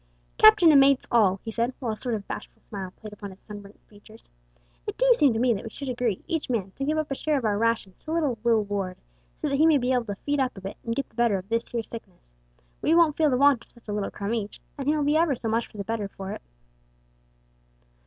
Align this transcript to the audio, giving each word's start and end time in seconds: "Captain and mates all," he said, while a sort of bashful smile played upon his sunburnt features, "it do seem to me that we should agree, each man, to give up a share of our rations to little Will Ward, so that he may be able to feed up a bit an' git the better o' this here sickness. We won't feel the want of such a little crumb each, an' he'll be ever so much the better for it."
"Captain 0.39 0.71
and 0.71 0.79
mates 0.81 1.05
all," 1.11 1.39
he 1.45 1.51
said, 1.51 1.75
while 1.77 1.91
a 1.91 1.95
sort 1.95 2.15
of 2.15 2.27
bashful 2.27 2.59
smile 2.59 2.89
played 2.89 3.13
upon 3.13 3.29
his 3.29 3.39
sunburnt 3.41 3.79
features, 3.87 4.31
"it 4.87 4.97
do 4.97 5.07
seem 5.13 5.31
to 5.31 5.37
me 5.37 5.53
that 5.53 5.63
we 5.63 5.69
should 5.69 5.89
agree, 5.89 6.23
each 6.25 6.49
man, 6.49 6.71
to 6.71 6.83
give 6.83 6.97
up 6.97 7.11
a 7.11 7.13
share 7.13 7.37
of 7.37 7.45
our 7.45 7.55
rations 7.55 7.95
to 7.99 8.11
little 8.11 8.39
Will 8.43 8.63
Ward, 8.63 8.97
so 9.37 9.47
that 9.47 9.57
he 9.57 9.67
may 9.67 9.77
be 9.77 9.91
able 9.93 10.05
to 10.05 10.15
feed 10.15 10.39
up 10.39 10.57
a 10.57 10.61
bit 10.61 10.77
an' 10.83 10.93
git 10.93 11.07
the 11.07 11.13
better 11.15 11.37
o' 11.37 11.41
this 11.41 11.67
here 11.69 11.83
sickness. 11.83 12.31
We 12.81 12.95
won't 12.95 13.15
feel 13.15 13.29
the 13.29 13.37
want 13.37 13.63
of 13.63 13.71
such 13.71 13.87
a 13.87 13.93
little 13.93 14.09
crumb 14.09 14.33
each, 14.33 14.59
an' 14.75 14.87
he'll 14.87 15.03
be 15.03 15.17
ever 15.17 15.35
so 15.35 15.49
much 15.49 15.71
the 15.71 15.83
better 15.83 16.07
for 16.07 16.31
it." 16.31 16.41